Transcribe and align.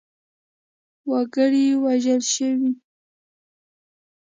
وګړي 1.09 1.65
وژل 1.83 2.21
شوي. 2.33 2.71